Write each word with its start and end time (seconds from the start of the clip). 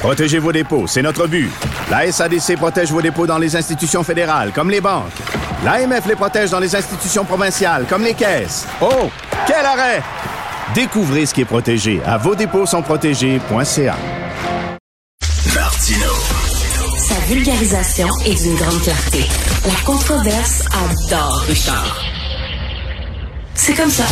Protégez 0.00 0.38
vos 0.38 0.50
dépôts, 0.50 0.86
c'est 0.86 1.02
notre 1.02 1.26
but. 1.26 1.50
La 1.90 2.10
SADC 2.10 2.56
protège 2.56 2.90
vos 2.90 3.02
dépôts 3.02 3.26
dans 3.26 3.36
les 3.36 3.54
institutions 3.54 4.02
fédérales, 4.02 4.50
comme 4.54 4.70
les 4.70 4.80
banques. 4.80 5.12
L'AMF 5.62 6.06
les 6.06 6.16
protège 6.16 6.48
dans 6.48 6.58
les 6.58 6.74
institutions 6.74 7.22
provinciales, 7.26 7.84
comme 7.86 8.02
les 8.02 8.14
caisses. 8.14 8.66
Oh, 8.80 9.10
quel 9.46 9.64
arrêt! 9.64 10.02
Découvrez 10.74 11.26
ce 11.26 11.34
qui 11.34 11.42
est 11.42 11.44
protégé 11.44 12.00
à 12.06 12.16
vos 12.16 12.34
dépôts 12.34 12.64
sont 12.64 12.80
protégés.ca. 12.80 13.96
Martino. 15.54 16.12
Sa 16.96 17.14
vulgarisation 17.26 18.08
est 18.24 18.42
d'une 18.42 18.56
grande 18.56 18.80
clarté. 18.80 19.26
La 19.66 19.84
controverse 19.84 20.64
adore 20.72 21.44
Richard. 21.46 22.00
C'est 23.54 23.74
comme 23.74 23.90
ça. 23.90 24.04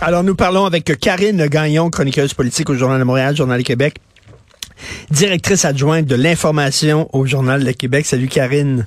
Alors, 0.00 0.22
nous 0.22 0.36
parlons 0.36 0.64
avec 0.64 0.84
Karine 1.00 1.44
Gagnon, 1.48 1.90
chroniqueuse 1.90 2.32
politique 2.32 2.70
au 2.70 2.74
Journal 2.74 3.00
de 3.00 3.04
Montréal, 3.04 3.34
Journal 3.34 3.58
de 3.58 3.66
Québec, 3.66 3.96
directrice 5.10 5.64
adjointe 5.64 6.06
de 6.06 6.14
l'information 6.14 7.08
au 7.12 7.26
Journal 7.26 7.64
de 7.64 7.72
Québec. 7.72 8.06
Salut 8.06 8.28
Karine. 8.28 8.86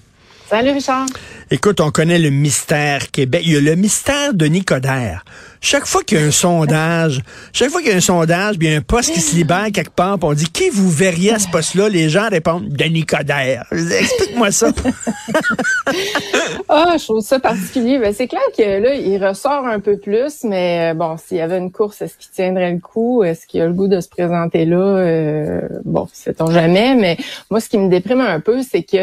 Salut 0.50 0.72
Richard. 0.72 1.08
Écoute, 1.50 1.82
on 1.82 1.92
connaît 1.92 2.18
le 2.18 2.30
mystère 2.30 3.12
Québec. 3.12 3.42
Il 3.46 3.54
y 3.54 3.58
a 3.58 3.62
le 3.62 3.76
mystère 3.76 4.34
de 4.34 4.46
Nicodère. 4.46 5.26
Chaque 5.64 5.86
fois 5.86 6.02
qu'il 6.04 6.20
y 6.20 6.24
a 6.24 6.26
un 6.26 6.32
sondage, 6.32 7.22
chaque 7.54 7.70
fois 7.70 7.82
qu'il 7.82 7.92
y 7.92 7.94
a 7.94 7.98
un 7.98 8.02
sondage, 8.02 8.56
il 8.60 8.68
y 8.68 8.74
a 8.74 8.78
un 8.78 8.82
poste 8.82 9.14
qui 9.14 9.22
se 9.22 9.36
libère 9.36 9.68
quelque 9.72 9.92
part, 9.92 10.18
puis 10.18 10.28
on 10.28 10.34
dit 10.34 10.50
qui 10.52 10.72
vous 10.72 10.90
verriez 10.90 11.34
à 11.34 11.40
ce 11.40 11.48
poste-là, 11.50 11.88
les 11.88 12.10
gens 12.10 12.28
répondent 12.30 12.68
de 12.68 12.84
Nicodère. 12.86 13.66
Explique-moi 13.72 14.52
ça. 14.52 14.70
Ah, 16.74 16.96
je 16.98 17.04
trouve 17.04 17.20
ça 17.20 17.38
particulier. 17.38 18.00
Ben, 18.00 18.14
c'est 18.14 18.28
clair 18.28 18.42
que 18.58 18.64
là, 18.64 18.96
il 18.96 19.24
ressort 19.24 19.66
un 19.68 19.82
peu 19.82 19.98
plus, 19.98 20.46
mais 20.46 20.92
euh, 20.92 20.94
bon, 20.94 21.18
s'il 21.18 21.38
y 21.38 21.42
avait 21.42 21.58
une 21.58 21.72
course, 21.72 22.02
est-ce 22.02 22.18
qu'il 22.18 22.32
tiendrait 22.32 22.72
le 22.72 22.80
coup? 22.80 23.24
Est-ce 23.24 23.46
qu'il 23.46 23.62
a 23.62 23.68
le 23.68 23.74
goût 23.74 23.90
de 23.90 24.00
se 24.00 24.08
présenter 24.08 24.66
là? 24.66 24.78
Euh, 24.78 25.68
bon, 25.84 26.08
sait-on 26.14 26.50
jamais, 26.50 26.96
mais 26.96 27.18
moi, 27.50 27.60
ce 27.60 27.68
qui 27.68 27.78
me 27.78 27.90
déprime 27.90 28.22
un 28.22 28.40
peu, 28.40 28.64
c'est 28.64 28.84
que 28.84 28.96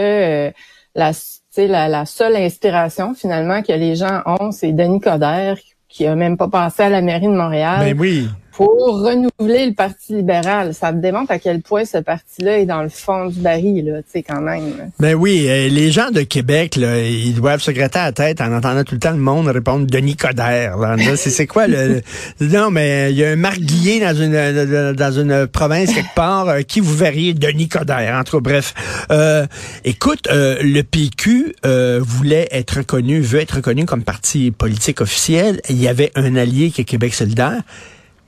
euh, 0.49 0.51
la, 0.95 1.13
la, 1.59 1.89
la 1.89 2.07
seule 2.07 2.37
inspiration 2.37 3.15
finalement 3.15 3.63
que 3.63 3.73
les 3.73 3.95
gens 3.97 4.23
ont, 4.25 4.51
c'est 4.51 4.73
Denis 4.73 5.01
Coderre 5.01 5.59
qui 5.89 6.07
a 6.07 6.15
même 6.15 6.37
pas 6.37 6.49
passé 6.49 6.83
à 6.83 6.89
la 6.89 7.01
mairie 7.01 7.27
de 7.27 7.33
Montréal. 7.33 7.81
Ben 7.81 7.99
oui 7.99 8.29
pour 8.59 9.03
renouveler 9.03 9.67
le 9.67 9.73
Parti 9.73 10.17
libéral. 10.17 10.75
Ça 10.75 10.91
démontre 10.91 11.31
à 11.31 11.39
quel 11.39 11.61
point 11.61 11.85
ce 11.85 11.99
parti-là 11.99 12.59
est 12.59 12.67
dans 12.67 12.83
le 12.83 12.89
fond 12.89 13.27
du 13.27 13.39
baril, 13.39 13.85
là, 13.85 13.99
tu 13.99 14.09
sais, 14.15 14.25
quand 14.25 14.41
même. 14.41 14.91
Ben 14.99 15.15
oui, 15.15 15.47
euh, 15.47 15.69
les 15.69 15.93
gens 15.93 16.11
de 16.11 16.23
Québec, 16.23 16.75
là, 16.75 17.01
ils 17.01 17.37
doivent 17.37 17.61
se 17.61 17.71
gratter 17.71 18.01
la 18.01 18.11
tête 18.11 18.41
en 18.41 18.53
entendant 18.53 18.83
tout 18.83 18.97
le 18.97 18.99
temps 18.99 19.13
le 19.13 19.19
monde 19.19 19.47
répondre 19.47 19.87
Denis 19.87 20.17
Coderre. 20.17 20.75
C'est, 21.15 21.47
quoi 21.47 21.69
le... 21.69 22.03
non, 22.41 22.73
mais 22.73 23.13
il 23.13 23.19
y 23.19 23.25
a 23.25 23.31
un 23.31 23.37
marguillier 23.37 24.01
dans 24.01 24.17
une 24.17 24.93
dans 24.95 25.13
une 25.13 25.47
province 25.47 25.95
quelque 25.95 26.15
part 26.17 26.49
euh, 26.49 26.63
qui 26.63 26.81
vous 26.81 26.97
verriez 26.97 27.35
Denis 27.35 27.69
Coderre. 27.69 28.17
Entre 28.19 28.41
bref. 28.41 28.75
Euh, 29.13 29.47
écoute, 29.85 30.27
le 30.33 30.83
PQ 30.83 31.55
voulait 32.01 32.49
être 32.51 32.79
reconnu, 32.79 33.21
veut 33.21 33.39
être 33.39 33.57
reconnu 33.57 33.85
comme 33.85 34.03
parti 34.03 34.51
politique 34.51 35.01
officiel. 35.01 35.61
Il 35.69 35.81
y 35.81 35.87
avait 35.87 36.11
un 36.17 36.35
allié 36.35 36.73
qui 36.73 36.81
est 36.81 36.85
Québec 36.85 37.15
solidaire. 37.15 37.63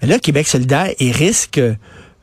Mais 0.01 0.09
là, 0.09 0.19
Québec 0.19 0.49
solidaire, 0.49 0.89
il 0.99 1.13
risque 1.13 1.61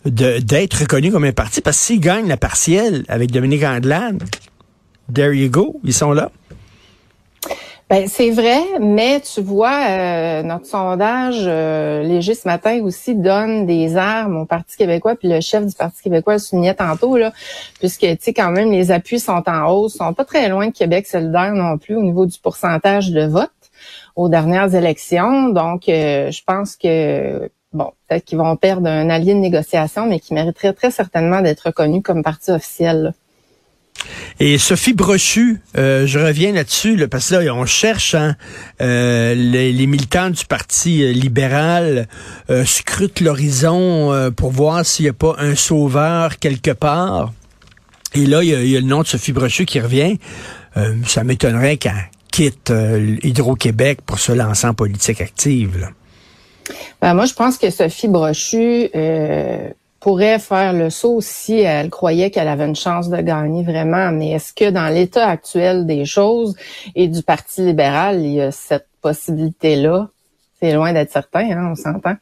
d'être 0.05 0.81
reconnu 0.81 1.11
comme 1.11 1.25
un 1.25 1.31
parti 1.31 1.61
parce 1.61 1.77
que 1.77 1.83
s'il 1.83 1.99
gagne 1.99 2.27
la 2.27 2.37
partielle 2.37 3.03
avec 3.07 3.31
Dominique 3.31 3.63
Andelade, 3.63 4.23
there 5.13 5.33
you 5.33 5.49
go, 5.49 5.79
ils 5.83 5.93
sont 5.93 6.11
là. 6.11 6.31
Ben 7.89 8.05
c'est 8.09 8.31
vrai, 8.31 8.59
mais 8.81 9.21
tu 9.21 9.41
vois, 9.41 9.79
euh, 9.87 10.43
notre 10.43 10.65
sondage 10.65 11.37
euh, 11.45 12.03
léger 12.03 12.35
ce 12.35 12.45
matin 12.45 12.81
aussi 12.83 13.15
donne 13.15 13.65
des 13.65 13.95
armes 13.95 14.35
au 14.35 14.45
Parti 14.45 14.75
québécois, 14.75 15.15
puis 15.15 15.29
le 15.29 15.39
chef 15.39 15.65
du 15.65 15.73
Parti 15.73 16.03
québécois 16.03 16.33
le 16.33 16.39
soulignait 16.39 16.73
tantôt, 16.73 17.15
là, 17.15 17.31
puisque 17.79 18.01
tu 18.01 18.17
sais 18.19 18.33
quand 18.33 18.51
même 18.51 18.73
les 18.73 18.91
appuis 18.91 19.21
sont 19.21 19.41
en 19.47 19.71
hausse, 19.71 19.95
sont 19.95 20.13
pas 20.13 20.25
très 20.25 20.49
loin 20.49 20.67
de 20.67 20.73
Québec 20.73 21.07
solidaire 21.07 21.53
non 21.53 21.77
plus 21.77 21.95
au 21.95 22.03
niveau 22.03 22.25
du 22.25 22.37
pourcentage 22.39 23.11
de 23.11 23.25
vote 23.25 23.51
aux 24.17 24.27
dernières 24.27 24.75
élections. 24.75 25.47
Donc, 25.47 25.87
euh, 25.87 26.29
je 26.29 26.41
pense 26.45 26.75
que 26.75 27.49
bon, 27.77 27.91
peut-être 28.07 28.25
qu'ils 28.25 28.37
vont 28.37 28.55
perdre 28.57 28.87
un 28.89 29.09
allié 29.09 29.33
de 29.33 29.39
négociation, 29.39 30.07
mais 30.07 30.19
qui 30.19 30.33
mériterait 30.33 30.73
très 30.73 30.91
certainement 30.91 31.41
d'être 31.41 31.67
reconnu 31.67 32.01
comme 32.01 32.23
parti 32.23 32.51
officiel. 32.51 33.13
Et 34.39 34.59
Sophie 34.59 34.93
Brochu, 34.93 35.61
euh, 35.77 36.05
je 36.05 36.19
reviens 36.19 36.51
là-dessus, 36.51 37.07
parce 37.07 37.29
que 37.29 37.35
là, 37.35 37.55
on 37.55 37.65
cherche, 37.65 38.13
hein, 38.13 38.35
euh, 38.81 39.33
les, 39.33 39.87
militants 39.87 40.29
du 40.29 40.45
Parti 40.45 41.03
euh, 41.03 41.11
libéral 41.11 42.07
scrutent 42.65 43.19
l'horizon 43.19 44.31
pour 44.35 44.51
voir 44.51 44.85
s'il 44.85 45.05
n'y 45.05 45.09
a 45.09 45.13
pas 45.13 45.35
un 45.39 45.55
sauveur 45.55 46.37
quelque 46.37 46.71
part. 46.71 47.33
Et 48.13 48.25
là, 48.25 48.43
il 48.43 48.49
y, 48.49 48.75
a, 48.75 48.79
le 48.79 48.85
nom 48.85 49.01
de 49.01 49.07
Sophie 49.07 49.33
Brochu 49.33 49.65
qui 49.65 49.79
revient. 49.79 50.17
ça 51.05 51.23
m'étonnerait 51.23 51.77
qu'elle 51.77 52.09
quitte 52.31 52.71
Hydro-Québec 53.23 53.99
pour 54.05 54.19
se 54.19 54.31
lancer 54.31 54.67
en 54.67 54.73
politique 54.73 55.21
active. 55.21 55.79
Là. 55.79 55.89
Ben, 57.01 57.13
moi, 57.13 57.25
je 57.25 57.33
pense 57.33 57.57
que 57.57 57.69
Sophie 57.69 58.07
Brochu 58.07 58.89
euh, 58.95 59.69
pourrait 59.99 60.39
faire 60.39 60.73
le 60.73 60.89
saut 60.89 61.21
si 61.21 61.59
elle 61.59 61.89
croyait 61.89 62.31
qu'elle 62.31 62.47
avait 62.47 62.65
une 62.65 62.75
chance 62.75 63.09
de 63.09 63.17
gagner 63.17 63.63
vraiment. 63.63 64.11
Mais 64.11 64.31
est-ce 64.31 64.53
que 64.53 64.69
dans 64.69 64.91
l'état 64.91 65.27
actuel 65.27 65.85
des 65.85 66.05
choses 66.05 66.55
et 66.95 67.07
du 67.07 67.21
Parti 67.21 67.61
libéral, 67.61 68.21
il 68.21 68.33
y 68.33 68.41
a 68.41 68.51
cette 68.51 68.87
possibilité-là? 69.01 70.09
C'est 70.59 70.73
loin 70.73 70.91
d'être 70.91 71.11
certain, 71.11 71.51
hein, 71.51 71.69
on 71.71 71.75
s'entend. 71.75 72.15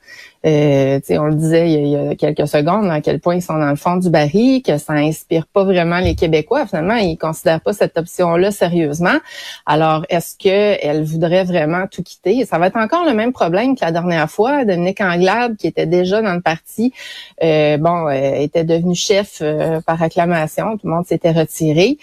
Euh, 0.46 1.00
on 1.10 1.24
le 1.24 1.36
disait 1.36 1.72
il 1.72 1.88
y, 1.88 1.96
a, 1.96 2.16
quelques 2.16 2.48
secondes, 2.48 2.90
à 2.92 3.00
quel 3.00 3.20
point 3.20 3.36
ils 3.36 3.42
sont 3.42 3.58
dans 3.58 3.70
le 3.70 3.78
fond 3.78 3.96
du 3.96 4.10
baril, 4.10 4.62
que 4.62 4.78
ça 4.78 4.94
inspire 4.94 5.48
pas 5.48 5.64
vraiment 5.64 6.00
les 6.00 6.16
Québécois. 6.16 6.68
Finalement, 6.68 6.96
ils 6.96 7.18
considèrent 7.18 7.62
pas 7.62 7.72
cette 7.72 7.98
option-là 7.98 8.52
sérieusement. 8.52 9.18
Alors, 9.66 10.06
est-ce 10.10 10.38
qu'elle 10.38 11.04
voudrait 11.04 11.46
vraiment 11.46 11.88
tout 11.90 12.04
quitter? 12.04 12.46
Ça 12.46 12.60
va 12.60 12.68
être 12.68 12.76
encore 12.76 13.06
le 13.06 13.14
même 13.14 13.32
problème 13.32 13.76
que 13.76 13.86
la 13.86 13.92
dernière 13.92 14.30
fois. 14.30 14.66
Dominique 14.66 15.00
Anglade, 15.00 15.56
qui 15.56 15.68
était 15.68 15.88
déjà 15.88 16.22
dans 16.22 16.34
le 16.34 16.42
parti, 16.42 16.94
euh, 17.42 17.78
bon, 17.78 18.08
euh, 18.08 18.12
était 18.36 18.66
devenu 18.66 18.96
chef 18.96 19.40
euh, 19.42 19.80
par 19.80 20.04
acclamation. 20.04 20.78
Tout 20.78 20.88
le 20.88 20.94
monde 20.94 21.06
s'était 21.08 21.32
retiré. 21.32 21.98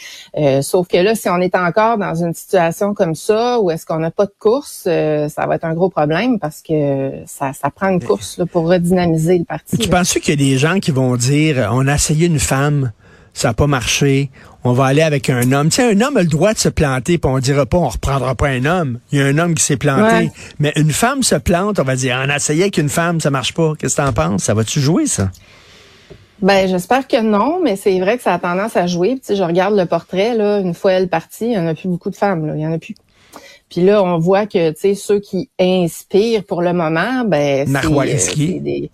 sauf 0.63 0.89
que 0.89 0.97
là, 0.97 1.15
si 1.15 1.29
on 1.29 1.39
est 1.41 1.55
encore 1.55 1.99
dans 1.99 2.15
une 2.15 2.33
situation 2.33 2.95
comme 2.95 3.15
ça, 3.15 3.61
où 3.61 3.71
est-ce 3.71 3.85
qu'on 3.85 3.99
n'a 3.99 4.11
pas 4.11 4.25
de 4.25 4.35
course, 4.39 4.89
ça 5.29 5.47
va 5.47 5.57
être 5.57 5.65
un 5.65 5.75
gros 5.75 5.91
problème 5.91 6.22
parce 6.41 6.63
que 6.63 7.13
ça, 7.27 7.53
ça 7.53 7.71
prend 7.71 7.89
une 7.89 8.03
course 8.03 8.41
pour 8.51 8.69
redynamiser 8.69 9.39
le 9.39 9.45
parti. 9.45 9.79
Tu 9.79 9.89
penses 9.89 10.15
qu'il 10.15 10.31
y 10.31 10.33
a 10.33 10.51
des 10.53 10.59
gens 10.59 10.79
qui 10.79 10.91
vont 10.91 11.17
dire 11.17 11.69
on 11.73 11.87
a 11.87 11.95
essayé 11.95 12.27
une 12.27 12.39
femme, 12.39 12.93
ça 13.35 13.49
n'a 13.49 13.55
pas 13.55 13.67
marché, 13.67 14.31
on 14.65 14.73
va 14.73 14.87
aller 14.87 15.03
avec 15.03 15.31
un 15.31 15.53
homme. 15.53 15.69
Tu 15.69 15.77
sais, 15.77 15.93
un 15.93 16.01
homme 16.01 16.17
a 16.17 16.23
le 16.23 16.29
droit 16.29 16.53
de 16.53 16.59
se 16.59 16.69
planter, 16.69 17.19
puis 17.19 17.31
on 17.31 17.39
dira 17.39 17.67
pas 17.67 17.79
on 17.79 17.89
reprendra 17.89 18.35
pas 18.35 18.49
un 18.49 18.65
homme. 18.65 18.99
Il 19.11 19.19
y 19.19 19.23
a 19.23 19.27
un 19.27 19.39
homme 19.39 19.55
qui 19.55 19.65
s'est 19.65 19.77
planté. 19.77 20.31
Mais 20.59 20.73
une 20.77 20.93
femme 20.93 21.23
se 21.23 21.37
plante, 21.37 21.79
on 21.79 21.85
va 21.85 21.97
dire 21.97 22.21
on 22.25 22.29
a 22.29 22.37
essayé 22.37 22.63
avec 22.63 22.79
une 22.79 22.89
femme, 22.89 23.21
ça 23.21 23.31
marche 23.31 23.55
pas. 23.55 23.73
Qu'est-ce 23.79 23.97
que 23.97 24.03
tu 24.03 24.09
en 24.09 24.13
penses? 24.13 24.45
Ça 24.45 24.55
va-tu 24.55 24.81
jouer, 24.81 25.07
ça? 25.07 25.31
Ben, 26.43 26.69
j'espère 26.69 27.07
que 27.07 27.21
non, 27.23 27.61
mais 27.63 27.77
c'est 27.77 27.99
vrai 28.01 28.17
que 28.17 28.23
ça 28.25 28.35
a 28.35 28.39
tendance 28.41 28.77
à 28.77 28.89
jouer. 28.89 29.17
Puis, 29.25 29.37
je 29.37 29.43
regarde 29.45 29.77
le 29.77 29.87
portrait, 29.87 30.35
là, 30.35 30.59
une 30.59 30.75
fois 30.75 30.93
elle 30.93 31.09
partie, 31.09 31.45
il 31.45 31.51
n'y 31.51 31.59
en 31.59 31.69
a 31.69 31.75
plus 31.75 31.89
beaucoup 31.89 32.11
de 32.11 32.17
femmes, 32.17 32.47
là. 32.47 32.55
Il 32.57 32.61
y 32.61 32.67
en 32.67 32.73
a 32.73 32.79
plus. 32.79 32.97
Puis 33.73 33.81
là, 33.81 34.03
on 34.03 34.19
voit 34.19 34.45
que, 34.45 34.71
tu 34.73 34.81
sais, 34.81 34.95
ceux 34.95 35.19
qui 35.19 35.49
inspirent 35.59 36.45
pour 36.45 36.61
le 36.61 36.75
moment, 36.75 37.25
ben, 37.25 37.67
c'est 38.19 38.61
des... 38.61 38.91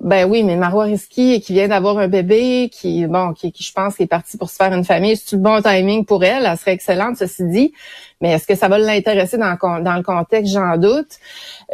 Ben 0.00 0.28
oui, 0.28 0.42
mais 0.42 0.56
Marois 0.56 0.84
Risky, 0.84 1.40
qui 1.40 1.54
vient 1.54 1.68
d'avoir 1.68 1.96
un 1.96 2.06
bébé, 2.06 2.68
qui, 2.70 3.06
bon, 3.06 3.32
qui, 3.32 3.50
qui 3.52 3.64
je 3.64 3.72
pense, 3.72 3.96
qui 3.96 4.02
est 4.02 4.06
parti 4.06 4.36
pour 4.36 4.50
se 4.50 4.56
faire 4.56 4.70
une 4.74 4.84
famille, 4.84 5.16
c'est 5.16 5.36
le 5.36 5.40
bon 5.40 5.62
timing 5.62 6.04
pour 6.04 6.22
elle, 6.24 6.44
elle 6.44 6.58
serait 6.58 6.74
excellente, 6.74 7.16
ceci 7.16 7.44
dit. 7.48 7.72
Mais 8.20 8.32
est-ce 8.32 8.46
que 8.46 8.54
ça 8.54 8.68
va 8.68 8.78
l'intéresser 8.78 9.36
dans, 9.36 9.56
dans 9.82 9.96
le 9.96 10.02
contexte? 10.02 10.52
J'en 10.52 10.76
doute. 10.76 11.18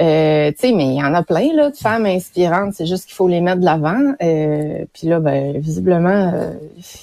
Euh, 0.00 0.50
tu 0.50 0.68
sais, 0.68 0.72
mais 0.72 0.86
il 0.86 0.96
y 0.96 1.02
en 1.02 1.14
a 1.14 1.22
plein 1.22 1.54
là 1.54 1.70
de 1.70 1.76
femmes 1.76 2.06
inspirantes. 2.06 2.74
C'est 2.76 2.86
juste 2.86 3.06
qu'il 3.06 3.14
faut 3.14 3.28
les 3.28 3.40
mettre 3.40 3.60
de 3.60 3.64
l'avant. 3.64 4.14
Euh, 4.22 4.84
puis 4.92 5.06
là, 5.08 5.20
ben 5.20 5.58
visiblement. 5.58 6.32
Euh, 6.34 6.52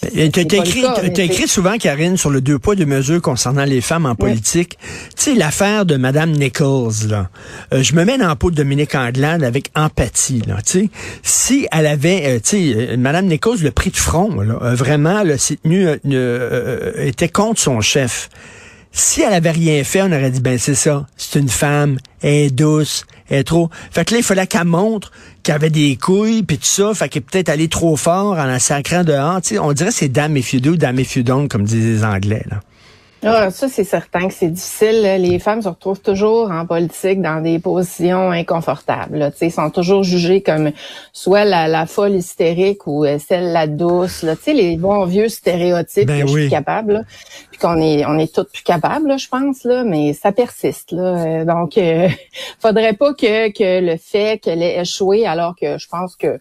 tu 0.01 0.39
as 0.39 0.57
écrit, 0.57 0.83
écrit 1.21 1.47
souvent, 1.47 1.77
Karine, 1.77 2.17
sur 2.17 2.29
le 2.29 2.41
deux 2.41 2.59
poids 2.59 2.75
deux 2.75 2.85
mesures 2.85 3.21
concernant 3.21 3.65
les 3.65 3.81
femmes 3.81 4.05
en 4.05 4.15
politique. 4.15 4.77
Tu 5.15 5.31
sais, 5.31 5.35
l'affaire 5.35 5.85
de 5.85 5.95
Madame 5.95 6.31
Nichols 6.31 7.07
là. 7.09 7.29
Euh, 7.73 7.81
je 7.81 7.93
me 7.95 8.03
mets 8.03 8.17
dans 8.17 8.27
la 8.27 8.35
peau 8.35 8.51
de 8.51 8.55
Dominique 8.55 8.95
Anglade 8.95 9.43
avec 9.43 9.69
empathie 9.75 10.41
là. 10.47 10.55
Tu 10.65 10.71
sais, 10.71 10.89
si 11.23 11.67
elle 11.71 11.87
avait, 11.87 12.23
euh, 12.25 12.39
tu 12.39 12.73
sais, 12.73 12.73
euh, 12.75 12.97
Madame 12.97 13.27
Nichols, 13.27 13.59
le 13.61 13.71
prix 13.71 13.91
de 13.91 13.97
front, 13.97 14.41
là, 14.41 14.73
vraiment, 14.73 15.23
là, 15.23 15.35
euh, 15.65 15.97
euh, 16.05 17.05
était 17.05 17.29
contre 17.29 17.59
son 17.59 17.81
chef. 17.81 18.29
Si 18.91 19.21
elle 19.21 19.33
avait 19.33 19.51
rien 19.51 19.83
fait, 19.83 20.01
on 20.01 20.07
aurait 20.07 20.31
dit, 20.31 20.41
ben 20.41 20.57
c'est 20.57 20.75
ça, 20.75 21.05
c'est 21.15 21.39
une 21.39 21.49
femme, 21.49 21.99
elle 22.21 22.33
est 22.33 22.49
douce, 22.49 23.05
elle 23.29 23.39
est 23.39 23.43
trop... 23.43 23.69
Fait 23.91 24.03
que 24.03 24.13
là, 24.13 24.19
il 24.19 24.23
fallait 24.23 24.47
qu'elle 24.47 24.65
montre 24.65 25.11
qu'elle 25.43 25.55
avait 25.55 25.69
des 25.69 25.95
couilles, 25.95 26.43
puis 26.43 26.57
tout 26.57 26.65
ça, 26.65 26.93
fait 26.93 27.07
qu'elle 27.07 27.21
est 27.21 27.25
peut-être 27.25 27.49
allée 27.49 27.67
trop 27.67 27.95
fort 27.95 28.37
en 28.37 28.45
la 28.45 28.59
sacrant 28.59 29.03
dehors. 29.03 29.41
Tu 29.41 29.49
sais, 29.49 29.59
on 29.59 29.71
dirait 29.73 29.91
c'est 29.91 30.09
dame 30.09 30.37
if 30.37 30.53
you 30.53 30.59
do, 30.59 30.75
dame 30.75 30.99
if 30.99 31.17
comme 31.49 31.63
disent 31.63 32.01
les 32.01 32.03
Anglais. 32.03 32.43
Là. 32.49 32.61
Ah, 33.23 33.51
ça, 33.51 33.67
c'est 33.67 33.83
certain 33.83 34.29
que 34.29 34.33
c'est 34.33 34.47
difficile. 34.47 35.01
Les 35.19 35.39
femmes 35.39 35.61
se 35.61 35.67
retrouvent 35.67 35.99
toujours 35.99 36.51
en 36.51 36.65
politique 36.65 37.21
dans 37.21 37.41
des 37.41 37.59
positions 37.59 38.31
inconfortables. 38.31 39.31
Ils 39.41 39.51
sont 39.51 39.69
toujours 39.69 40.03
jugées 40.03 40.41
comme 40.41 40.71
soit 41.11 41.43
la, 41.43 41.67
la 41.67 41.85
folle 41.85 42.13
hystérique 42.13 42.87
ou 42.87 43.03
euh, 43.03 43.17
celle 43.19 43.51
la 43.51 43.67
douce. 43.67 44.23
Là. 44.23 44.35
les 44.47 44.77
bons 44.77 45.03
vieux 45.05 45.27
stéréotypes 45.27 46.07
Ben 46.07 46.21
que 46.21 46.27
je 46.27 46.37
suis 46.39 46.49
capable. 46.49 46.93
là. 46.93 47.01
Puis 47.51 47.59
qu'on 47.59 47.81
est 47.81 48.05
on 48.05 48.17
est 48.17 48.33
toutes 48.33 48.51
plus 48.51 48.63
capables, 48.63 49.09
là, 49.09 49.17
je 49.17 49.27
pense, 49.27 49.65
là, 49.65 49.83
mais 49.83 50.13
ça 50.13 50.31
persiste. 50.31 50.93
Là. 50.93 51.01
Euh, 51.41 51.45
Donc, 51.45 51.77
euh, 51.77 52.07
faudrait 52.59 52.93
pas 52.93 53.13
que, 53.13 53.51
que 53.51 53.81
le 53.85 53.97
fait 53.97 54.39
qu'elle 54.41 54.63
ait 54.63 54.79
échoué, 54.79 55.25
alors 55.25 55.55
que 55.59 55.77
je 55.77 55.87
pense 55.89 56.15
que 56.15 56.39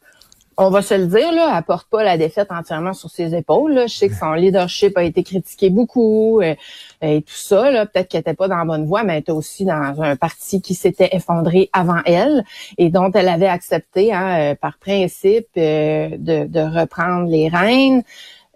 on 0.60 0.70
va 0.70 0.82
se 0.82 0.94
le 0.94 1.06
dire, 1.06 1.30
là, 1.32 1.54
elle 1.56 1.62
porte 1.62 1.88
pas 1.88 2.02
la 2.02 2.18
défaite 2.18 2.48
entièrement 2.50 2.92
sur 2.92 3.08
ses 3.08 3.32
épaules. 3.32 3.74
Là. 3.74 3.86
Je 3.86 3.94
sais 3.94 4.08
que 4.08 4.16
son 4.16 4.32
leadership 4.32 4.98
a 4.98 5.04
été 5.04 5.22
critiqué 5.22 5.70
beaucoup 5.70 6.40
euh, 6.40 6.56
et 7.00 7.22
tout 7.22 7.34
ça. 7.34 7.70
Là. 7.70 7.86
Peut-être 7.86 8.08
qu'elle 8.08 8.22
était 8.22 8.34
pas 8.34 8.48
dans 8.48 8.56
la 8.56 8.64
bonne 8.64 8.84
voie, 8.84 9.04
mais 9.04 9.14
elle 9.14 9.20
était 9.20 9.32
aussi 9.32 9.64
dans 9.64 10.02
un 10.02 10.16
parti 10.16 10.60
qui 10.60 10.74
s'était 10.74 11.10
effondré 11.12 11.70
avant 11.72 12.00
elle 12.04 12.42
et 12.76 12.90
dont 12.90 13.12
elle 13.12 13.28
avait 13.28 13.46
accepté, 13.46 14.12
hein, 14.12 14.38
euh, 14.40 14.54
par 14.56 14.78
principe, 14.78 15.46
euh, 15.56 16.08
de, 16.18 16.46
de 16.46 16.60
reprendre 16.80 17.30
les 17.30 17.48
rênes. 17.48 18.02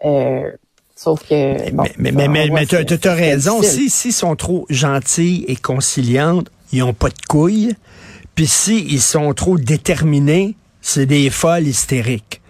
Euh, 0.05 0.51
sauf 0.97 1.23
que 1.29 1.71
bon, 1.71 1.85
mais 1.99 2.11
mais, 2.11 2.27
mais, 2.27 2.49
mais, 2.51 2.67
t'as 2.67 2.83
c'est 2.85 3.09
raison. 3.11 3.63
Si, 3.63 3.89
s'ils 3.91 4.13
sont 4.13 4.35
trop 4.35 4.67
gentils 4.69 5.45
et 5.47 5.55
conciliantes, 5.55 6.51
ils 6.73 6.83
ont 6.83 6.95
pas 6.95 7.11
de 7.11 7.27
couilles. 7.29 7.77
Puis 8.35 8.49
si 8.49 8.85
ils 8.91 9.01
sont 9.01 9.35
trop 9.35 9.57
déterminés, 9.57 10.57
c'est 10.83 11.07
des 11.07 11.31
folles 11.31 11.67
hystériques. 11.67 12.41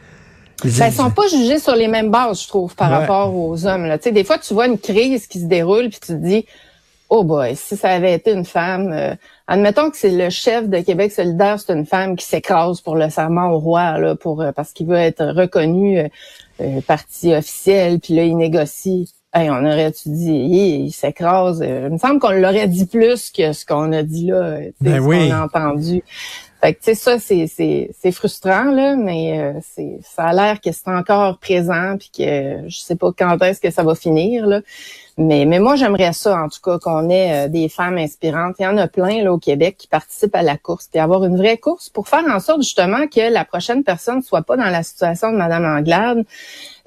Ben, 0.64 0.86
ils 0.86 0.92
sont 0.92 1.10
pas 1.10 1.26
jugés 1.28 1.58
sur 1.58 1.74
les 1.74 1.88
mêmes 1.88 2.10
bases, 2.10 2.42
je 2.42 2.48
trouve, 2.48 2.74
par 2.76 2.90
Ouais. 2.90 2.96
rapport 2.98 3.34
aux 3.34 3.66
hommes. 3.66 3.84
Là. 3.86 3.98
Tu 3.98 4.04
sais, 4.04 4.12
des 4.12 4.22
fois, 4.24 4.38
tu 4.38 4.54
vois 4.54 4.66
une 4.66 4.78
crise 4.78 5.26
qui 5.26 5.40
se 5.40 5.46
déroule, 5.46 5.88
puis 5.90 5.98
tu 6.00 6.06
te 6.08 6.12
dis, 6.12 6.46
oh 7.10 7.24
boy, 7.24 7.56
si 7.56 7.76
ça 7.76 7.90
avait 7.90 8.14
été 8.14 8.30
une 8.32 8.44
femme, 8.44 8.92
euh, 8.92 9.14
admettons 9.48 9.90
que 9.90 9.96
c'est 9.96 10.10
le 10.12 10.30
chef 10.30 10.68
de 10.68 10.78
Québec 10.78 11.10
solidaire, 11.10 11.58
c'est 11.58 11.72
une 11.72 11.84
femme 11.84 12.14
qui 12.16 12.24
s'écrase 12.24 12.80
pour 12.80 12.94
le 12.94 13.10
serment 13.10 13.50
au 13.50 13.58
roi, 13.58 13.98
là, 13.98 14.14
pour 14.14 14.40
euh, 14.40 14.52
parce 14.52 14.72
qu'il 14.72 14.86
veut 14.86 14.96
être 14.96 15.24
reconnu 15.36 15.98
euh, 15.98 16.08
euh, 16.60 16.80
parti 16.86 17.34
officiel, 17.34 17.98
puis 17.98 18.14
là, 18.14 18.22
il 18.22 18.36
négocie. 18.36 19.12
Hey, 19.34 19.48
on 19.50 19.64
aurait-tu 19.64 20.10
dit, 20.10 20.30
il 20.86 20.92
s'écrase. 20.92 21.64
Il 21.66 21.90
me 21.94 21.98
semble 21.98 22.20
qu'on 22.20 22.32
l'aurait 22.32 22.68
dit 22.68 22.84
plus 22.86 23.30
que 23.30 23.52
ce 23.54 23.64
qu'on 23.66 23.90
a 23.94 24.02
dit 24.02 24.26
là, 24.26 24.58
Ben 24.80 24.96
ce 24.96 25.00
oui. 25.00 25.28
qu'on 25.28 25.34
a 25.34 25.44
entendu. 25.46 26.04
Fait 26.62 26.74
que, 26.74 26.78
tu 26.78 26.84
sais, 26.84 26.94
ça, 26.94 27.18
c'est, 27.18 27.48
c'est, 27.48 27.90
c'est 27.98 28.12
frustrant, 28.12 28.70
là, 28.70 28.94
mais 28.94 29.40
euh, 29.40 29.58
c'est, 29.74 29.98
ça 30.02 30.26
a 30.26 30.32
l'air 30.32 30.60
que 30.60 30.70
c'est 30.70 30.86
encore 30.86 31.38
présent, 31.38 31.96
puis 31.98 32.10
que 32.16 32.68
je 32.68 32.78
sais 32.78 32.94
pas 32.94 33.10
quand 33.18 33.36
est-ce 33.42 33.60
que 33.60 33.70
ça 33.70 33.82
va 33.82 33.96
finir, 33.96 34.46
là. 34.46 34.60
Mais, 35.18 35.44
mais 35.44 35.58
moi, 35.58 35.76
j'aimerais 35.76 36.12
ça, 36.12 36.42
en 36.42 36.48
tout 36.48 36.60
cas, 36.62 36.78
qu'on 36.78 37.10
ait 37.10 37.46
euh, 37.46 37.48
des 37.48 37.68
femmes 37.68 37.98
inspirantes. 37.98 38.56
Il 38.58 38.62
y 38.62 38.66
en 38.66 38.78
a 38.78 38.88
plein, 38.88 39.22
là, 39.22 39.32
au 39.32 39.38
Québec, 39.38 39.76
qui 39.78 39.86
participent 39.86 40.34
à 40.34 40.42
la 40.42 40.56
course, 40.56 40.88
puis 40.90 41.00
avoir 41.00 41.24
une 41.24 41.36
vraie 41.36 41.58
course 41.58 41.90
pour 41.90 42.08
faire 42.08 42.24
en 42.28 42.40
sorte, 42.40 42.62
justement, 42.62 43.06
que 43.06 43.32
la 43.32 43.44
prochaine 43.44 43.84
personne 43.84 44.22
soit 44.22 44.42
pas 44.42 44.56
dans 44.56 44.70
la 44.70 44.82
situation 44.82 45.30
de 45.30 45.36
Madame 45.36 45.64
Anglade. 45.64 46.24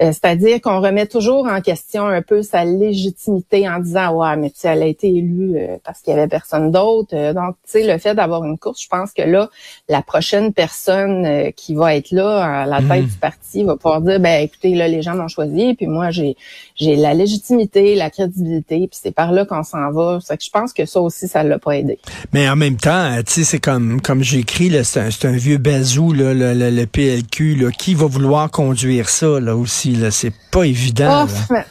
Euh, 0.02 0.12
c'est-à-dire 0.12 0.60
qu'on 0.60 0.82
remet 0.82 1.06
toujours 1.06 1.46
en 1.46 1.62
question 1.62 2.04
un 2.06 2.20
peu 2.20 2.42
sa 2.42 2.66
légitimité 2.66 3.66
en 3.66 3.78
disant 3.78 4.12
ouais 4.12 4.36
mais 4.36 4.50
tu 4.50 4.58
sais 4.58 4.68
elle 4.68 4.82
a 4.82 4.86
été 4.86 5.08
élue 5.08 5.56
euh, 5.56 5.78
parce 5.84 6.02
qu'il 6.02 6.12
y 6.12 6.16
avait 6.18 6.28
personne 6.28 6.70
d'autre 6.70 7.14
Euh, 7.14 7.32
donc 7.32 7.54
tu 7.64 7.70
sais 7.70 7.86
le 7.90 7.96
fait 7.96 8.14
d'avoir 8.14 8.44
une 8.44 8.58
course 8.58 8.82
je 8.82 8.88
pense 8.88 9.12
que 9.12 9.22
là 9.22 9.48
la 9.88 10.02
prochaine 10.02 10.52
personne 10.52 11.24
euh, 11.24 11.50
qui 11.50 11.74
va 11.74 11.94
être 11.96 12.10
là 12.10 12.62
à 12.62 12.66
la 12.66 12.82
tête 12.82 13.06
du 13.06 13.16
parti 13.16 13.64
va 13.64 13.76
pouvoir 13.76 14.02
dire 14.02 14.20
ben 14.20 14.42
écoutez 14.42 14.74
là 14.74 14.86
les 14.86 15.00
gens 15.00 15.14
m'ont 15.14 15.28
choisi 15.28 15.72
puis 15.72 15.86
moi 15.86 16.10
j'ai 16.10 16.36
j'ai 16.74 16.96
la 16.96 17.14
légitimité 17.14 17.94
la 17.94 18.10
crédibilité 18.16 18.88
puis 18.90 18.98
c'est 19.02 19.12
par 19.12 19.32
là 19.32 19.44
qu'on 19.44 19.62
s'en 19.62 19.90
va 19.92 20.18
c'est 20.24 20.36
que 20.36 20.44
je 20.44 20.50
pense 20.50 20.72
que 20.72 20.86
ça 20.86 21.00
aussi 21.00 21.28
ça 21.28 21.42
l'a 21.42 21.58
pas 21.58 21.72
aidé 21.76 21.98
Mais 22.32 22.48
en 22.48 22.56
même 22.56 22.76
temps, 22.76 23.10
tu 23.26 23.32
sais, 23.32 23.44
c'est 23.44 23.58
comme 23.60 24.00
comme 24.00 24.22
j'ai 24.22 24.38
écrit, 24.38 24.68
là, 24.70 24.84
c'est 24.84 25.00
un, 25.00 25.28
un 25.30 25.36
vieux 25.36 25.58
bazou, 25.58 26.12
là, 26.12 26.32
le, 26.34 26.54
le- 26.54 26.70
le 26.70 26.86
PLQ, 26.86 27.56
là, 27.56 27.70
qui 27.70 27.94
va 27.94 28.06
vouloir 28.06 28.50
conduire 28.50 29.08
ça, 29.08 29.40
là 29.40 29.56
aussi, 29.56 29.92
là, 29.92 30.10
c'est 30.10 30.32
pas 30.50 30.64
évident. 30.64 31.26
Oh, 31.26 31.52
là. 31.54 31.64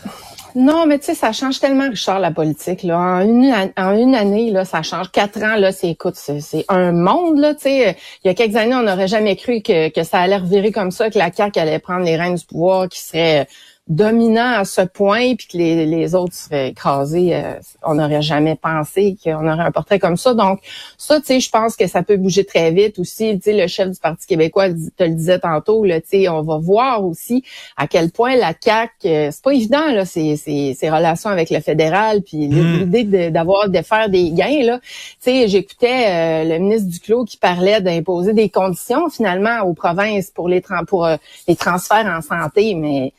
non, 0.55 0.85
mais 0.85 0.99
tu 0.99 1.05
sais, 1.05 1.15
ça 1.15 1.31
change 1.31 1.59
tellement, 1.59 1.89
Richard, 1.89 2.19
la 2.19 2.31
politique. 2.31 2.83
Là. 2.83 2.97
En, 2.97 3.21
une, 3.21 3.53
en 3.77 3.91
une 3.97 4.15
année, 4.15 4.51
là, 4.51 4.63
ça 4.65 4.81
change. 4.83 5.11
Quatre 5.11 5.41
ans, 5.43 5.55
là, 5.57 5.71
c'est 5.71 5.89
écoute, 5.89 6.15
c'est 6.15 6.39
c'est 6.39 6.65
un 6.69 6.91
monde. 6.91 7.39
Là, 7.39 7.53
tu 7.55 7.63
sais. 7.63 7.97
Il 8.23 8.27
y 8.27 8.29
a 8.29 8.33
quelques 8.33 8.55
années, 8.55 8.75
on 8.75 8.83
n'aurait 8.83 9.07
jamais 9.07 9.35
cru 9.35 9.61
que, 9.61 9.89
que 9.89 10.03
ça 10.03 10.19
allait 10.19 10.37
revirer 10.37 10.71
comme 10.71 10.91
ça, 10.91 11.09
que 11.09 11.17
la 11.17 11.31
CAQ 11.31 11.59
allait 11.59 11.79
prendre 11.79 12.05
les 12.05 12.15
rênes 12.15 12.35
du 12.35 12.45
pouvoir, 12.45 12.87
qui 12.89 12.99
serait 13.01 13.47
dominant 13.87 14.53
à 14.57 14.65
ce 14.65 14.81
point, 14.81 15.35
puis 15.35 15.47
que 15.47 15.57
les, 15.57 15.85
les 15.85 16.15
autres 16.15 16.33
seraient 16.33 16.69
écrasés. 16.69 17.35
euh, 17.35 17.53
on 17.83 17.93
n'aurait 17.95 18.23
jamais 18.23 18.55
pensé 18.55 19.15
qu'on 19.23 19.47
aurait 19.47 19.61
un 19.61 19.71
portrait 19.71 19.99
comme 19.99 20.17
ça. 20.17 20.33
Donc, 20.33 20.59
ça, 20.97 21.19
tu 21.19 21.27
sais, 21.27 21.39
je 21.39 21.51
pense 21.51 21.75
que 21.75 21.85
ça 21.85 22.01
peut 22.01 22.17
bouger 22.17 22.45
très 22.45 22.71
vite 22.71 22.97
aussi. 22.97 23.35
Tu 23.37 23.43
sais, 23.43 23.53
le 23.53 23.67
chef 23.67 23.91
du 23.91 23.99
Parti 23.99 24.25
québécois 24.25 24.69
te 24.69 25.03
le 25.03 25.09
disait 25.13 25.37
tantôt, 25.37 25.85
là, 25.85 26.01
tu 26.01 26.07
sais, 26.09 26.29
on 26.29 26.41
va 26.41 26.57
voir 26.57 27.05
aussi 27.05 27.43
à 27.77 27.85
quel 27.87 28.09
point 28.09 28.35
la 28.35 28.53
CAQ, 28.59 28.91
euh, 29.05 29.29
c'est 29.31 29.43
pas 29.43 29.51
évident, 29.53 29.85
là, 29.91 30.03
ces 30.05 30.75
relations 30.83 31.29
avec 31.29 31.51
le 31.51 31.59
fédéral, 31.59 32.23
puis 32.23 32.47
Mm. 32.47 32.77
l'idée 32.79 33.03
de- 33.03 33.29
d'avoir, 33.29 33.69
de 33.69 33.81
faire 33.83 34.09
des 34.09 34.31
gains, 34.31 34.63
là. 34.63 34.79
Tu 34.79 34.85
sais, 35.19 35.47
j'écoutais 35.47 36.05
euh, 36.07 36.43
le 36.43 36.57
ministre 36.57 36.89
Duclos 36.89 37.25
qui 37.25 37.37
parlait 37.37 37.81
d'imposer 37.81 38.33
des 38.33 38.49
conditions, 38.49 39.09
finalement, 39.09 39.61
aux 39.61 39.73
provinces 39.75 40.31
pour 40.31 40.49
les, 40.49 40.63
pour, 40.87 41.05
euh, 41.05 41.17
les 41.47 41.55
transferts 41.55 42.07
en 42.07 42.21
santé, 42.23 42.73
mais 42.73 43.13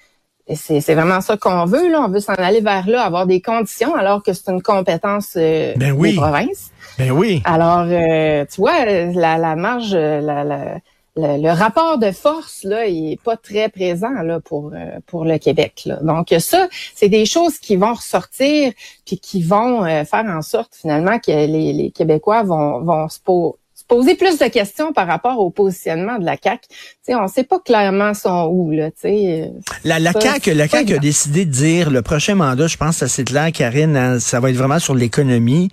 c'est 0.55 0.81
c'est 0.81 0.95
vraiment 0.95 1.21
ça 1.21 1.37
qu'on 1.37 1.65
veut, 1.65 1.91
là. 1.91 2.03
On 2.03 2.09
veut 2.09 2.21
s'en 2.21 2.35
aller 2.35 2.61
vers 2.61 2.87
là, 2.89 3.03
avoir 3.03 3.27
des 3.27 3.41
conditions, 3.41 3.95
alors 3.95 4.23
que 4.23 4.33
c'est 4.33 4.49
une 4.51 4.63
compétence 4.63 5.33
euh, 5.37 5.73
Ben 5.77 5.93
oui. 5.93 6.11
des 6.13 6.17
provinces. 6.17 6.71
Ben 6.99 7.11
oui. 7.11 7.43
Alors, 7.45 7.85
euh, 7.89 8.45
tu 8.53 8.61
vois, 8.61 8.85
la, 8.85 9.39
la 9.39 9.57
marge, 9.57 9.93
euh, 9.95 10.21
la, 10.21 10.45
la- 10.45 10.79
le, 11.19 11.49
rapport 11.51 11.97
de 11.97 12.11
force, 12.11 12.63
là, 12.63 12.87
il 12.87 13.13
est 13.13 13.23
pas 13.23 13.39
très 13.39 13.71
présent 13.71 14.13
là, 14.23 14.39
pour, 14.39 14.73
euh, 14.75 14.99
pour 15.07 15.25
le 15.25 15.39
Québec. 15.39 15.85
Là. 15.87 15.97
Donc, 16.03 16.35
ça, 16.41 16.69
c'est 16.95 17.09
des 17.09 17.25
choses 17.25 17.59
qui 17.59 17.77
vont 17.77 17.95
ressortir 17.95 18.71
puis 19.07 19.19
qui 19.19 19.43
vont 19.43 19.83
euh, 19.87 20.05
faire 20.05 20.27
en 20.27 20.43
sorte, 20.43 20.75
finalement, 20.75 21.19
que 21.19 21.31
les, 21.31 21.73
les 21.73 21.91
Québécois 21.91 22.43
vont, 22.43 22.83
vont 22.83 23.09
se, 23.09 23.19
po- 23.19 23.57
se 23.66 23.66
poser 23.89 24.15
plus 24.17 24.39
de 24.39 24.47
questions 24.49 24.93
par 24.93 25.07
rapport 25.07 25.39
au 25.39 25.51
positionnement 25.51 26.19
de 26.19 26.25
la 26.25 26.37
CAQ. 26.43 26.61
Tu 26.69 26.77
sais, 27.03 27.15
on 27.15 27.29
sait 27.29 27.45
pas 27.45 27.59
clairement 27.61 28.15
son 28.15 28.49
où, 28.53 28.71
là, 28.73 28.91
tu 28.91 28.97
sais. 29.03 29.43
euh, 29.45 29.59
La, 29.85 29.99
la 29.99 30.13
Ça, 30.13 30.21
CAQ, 30.21 30.55
la 30.55 30.67
CAQ 30.69 30.95
a 30.95 30.99
décidé 30.99 31.45
de 31.45 31.51
dire 31.51 31.91
le 31.91 32.03
prochain 32.03 32.35
mandat, 32.35 32.67
je 32.67 32.77
pense 32.77 33.05
c'est 33.07 33.25
clair, 33.25 33.53
Karine, 33.53 33.97
hein, 33.97 34.19
ça 34.19 34.41
va 34.41 34.51
être 34.51 34.57
vraiment 34.57 34.79
sur 34.81 34.95
l'économie. 34.95 35.71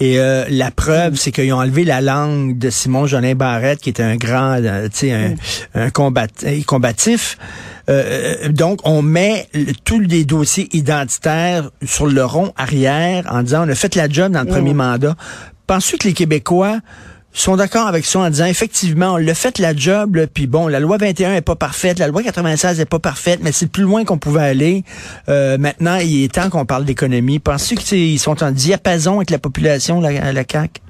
Et 0.00 0.18
euh, 0.18 0.44
la 0.50 0.70
preuve, 0.70 1.14
c'est 1.16 1.30
qu'ils 1.30 1.52
ont 1.52 1.58
enlevé 1.58 1.84
la 1.84 2.00
langue 2.00 2.58
de 2.58 2.68
Simon 2.70 3.06
Jolin 3.06 3.34
Barrette, 3.34 3.80
qui 3.80 3.90
était 3.90 4.02
un 4.02 4.16
grand, 4.16 4.54
euh, 4.62 4.88
tu 4.88 5.08
sais, 5.08 5.12
un, 5.12 5.34
un 5.74 5.90
combat, 5.90 6.26
un 6.44 6.62
combatif. 6.62 7.38
Euh, 7.88 8.48
donc, 8.48 8.80
on 8.84 9.02
met 9.02 9.46
le- 9.54 9.72
tous 9.84 9.98
les 10.00 10.24
dossiers 10.24 10.68
identitaires 10.76 11.70
sur 11.84 12.06
le 12.06 12.24
rond 12.24 12.52
arrière 12.56 13.26
en 13.30 13.42
disant 13.42 13.66
on 13.66 13.70
a 13.70 13.74
fait 13.74 13.94
la 13.96 14.08
job 14.08 14.32
dans 14.32 14.42
le 14.42 14.46
premier 14.48 14.74
mandat. 14.74 15.14
Penses-tu 15.66 15.96
que 15.98 16.08
les 16.08 16.14
Québécois 16.14 16.78
sont 17.40 17.56
d'accord 17.56 17.86
avec 17.86 18.04
ça 18.04 18.20
en 18.20 18.30
disant 18.30 18.46
effectivement, 18.46 19.14
on 19.14 19.16
l'a 19.16 19.34
fait 19.34 19.58
la 19.58 19.74
job, 19.74 20.16
là, 20.16 20.26
puis 20.26 20.46
bon, 20.46 20.68
la 20.68 20.80
loi 20.80 20.98
21 20.98 21.34
est 21.34 21.40
pas 21.40 21.56
parfaite, 21.56 21.98
la 21.98 22.08
loi 22.08 22.22
96 22.22 22.80
est 22.80 22.84
pas 22.84 22.98
parfaite, 22.98 23.40
mais 23.42 23.52
c'est 23.52 23.66
plus 23.66 23.84
loin 23.84 24.04
qu'on 24.04 24.18
pouvait 24.18 24.42
aller. 24.42 24.84
Euh, 25.28 25.56
maintenant, 25.58 25.96
il 25.96 26.24
est 26.24 26.32
temps 26.32 26.50
qu'on 26.50 26.66
parle 26.66 26.84
d'économie. 26.84 27.38
Penses-tu 27.38 27.76
qu'ils 27.76 28.18
sont 28.18 28.42
en 28.42 28.50
diapason 28.50 29.16
avec 29.16 29.30
la 29.30 29.38
population, 29.38 30.00
la, 30.00 30.32
la 30.32 30.44
CAQ? 30.50 30.80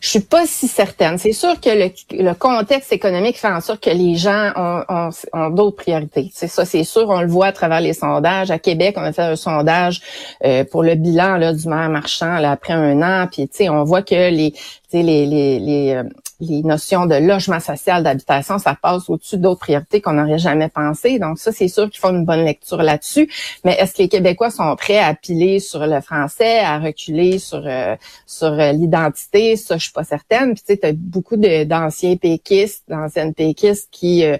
Je 0.00 0.08
suis 0.08 0.20
pas 0.20 0.46
si 0.46 0.68
certaine. 0.68 1.18
C'est 1.18 1.32
sûr 1.32 1.60
que 1.60 1.70
le, 1.70 2.34
contexte 2.34 2.92
économique 2.92 3.38
fait 3.38 3.48
en 3.48 3.60
sorte 3.60 3.82
que 3.82 3.90
les 3.90 4.16
gens 4.16 4.52
ont, 4.56 5.50
d'autres 5.50 5.76
priorités. 5.76 6.30
C'est 6.34 6.48
ça, 6.48 6.64
c'est 6.64 6.84
sûr. 6.84 7.08
On 7.08 7.20
le 7.20 7.28
voit 7.28 7.46
à 7.46 7.52
travers 7.52 7.80
les 7.80 7.92
sondages. 7.92 8.50
À 8.50 8.58
Québec, 8.58 8.94
on 8.98 9.02
a 9.02 9.12
fait 9.12 9.22
un 9.22 9.36
sondage 9.36 10.00
euh, 10.44 10.64
pour 10.64 10.82
le 10.82 10.94
bilan 10.94 11.36
là, 11.36 11.52
du 11.52 11.68
maire 11.68 11.88
marchand 11.88 12.34
après 12.44 12.74
un 12.74 13.02
an. 13.02 13.26
Puis 13.30 13.48
tu 13.48 13.56
sais, 13.56 13.68
on 13.68 13.84
voit 13.84 14.02
que 14.02 14.14
les, 14.14 14.52
les, 14.92 15.26
les, 15.26 15.94
euh, 15.94 16.02
les 16.40 16.62
notions 16.62 17.06
de 17.06 17.14
logement 17.14 17.60
social, 17.60 18.02
d'habitation, 18.02 18.58
ça 18.58 18.76
passe 18.80 19.08
au-dessus 19.08 19.38
d'autres 19.38 19.60
priorités 19.60 20.00
qu'on 20.00 20.12
n'aurait 20.12 20.38
jamais 20.38 20.68
pensé. 20.68 21.18
Donc 21.18 21.38
ça, 21.38 21.50
c'est 21.50 21.68
sûr 21.68 21.88
qu'ils 21.90 22.00
font 22.00 22.10
une 22.10 22.24
bonne 22.24 22.44
lecture 22.44 22.82
là-dessus. 22.82 23.30
Mais 23.64 23.72
est-ce 23.78 23.94
que 23.94 24.02
les 24.02 24.08
Québécois 24.08 24.50
sont 24.50 24.74
prêts 24.76 24.98
à 24.98 25.14
piler 25.14 25.60
sur 25.60 25.86
le 25.86 26.00
français, 26.00 26.58
à 26.60 26.78
reculer 26.78 27.38
sur 27.38 27.62
euh, 27.64 27.96
sur 28.26 28.48
euh, 28.48 28.72
l'identité? 28.72 29.56
Ça, 29.56 29.78
je 29.78 29.84
suis 29.84 29.92
pas 29.92 30.04
certaine. 30.04 30.54
Puis 30.54 30.64
tu 30.66 30.74
sais, 30.74 30.86
as 30.86 30.92
beaucoup 30.92 31.36
d'anciens 31.36 32.16
péquistes, 32.16 32.84
d'anciennes 32.88 33.34
péquistes 33.34 33.88
qui 33.90 34.24
euh, 34.24 34.36